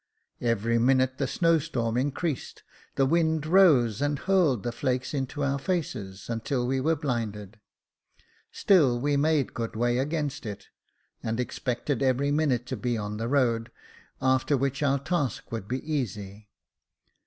Every 0.41 0.79
minute 0.79 1.19
the 1.19 1.27
snow 1.27 1.59
storm 1.59 1.95
increased, 1.95 2.63
the 2.95 3.05
wind 3.05 3.45
rose, 3.45 4.01
and 4.01 4.17
hurled 4.17 4.63
the 4.63 4.71
flakes 4.71 5.13
into 5.13 5.43
our 5.43 5.59
faces 5.59 6.25
until 6.27 6.65
we 6.65 6.81
were 6.81 6.95
blinded. 6.95 7.59
Still 8.51 8.99
we 8.99 9.15
made 9.15 9.53
good 9.53 9.75
way 9.75 9.99
against 9.99 10.47
it, 10.47 10.69
and 11.21 11.39
expected 11.39 12.01
every 12.01 12.31
minute 12.31 12.65
to 12.65 12.77
be 12.77 12.97
on 12.97 13.17
the 13.17 13.27
road, 13.27 13.69
after 14.19 14.57
which 14.57 14.81
our 14.81 14.97
task 14.97 15.51
would 15.51 15.67
be 15.67 15.79
easy. 15.87 16.49